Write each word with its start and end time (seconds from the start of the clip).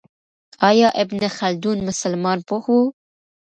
آیا 0.69 0.89
ابن 1.01 1.21
خلدون 1.37 1.77
مسلمان 1.87 2.39
پوه 2.47 2.63
و؟ 2.75 2.77